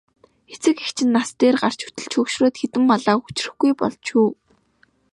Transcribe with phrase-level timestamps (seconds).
[0.53, 4.27] Эцэг эх чинь нас дээр гарч өтөлж хөгшрөөд хэдэн малаа хүчрэхгүй болж шүү.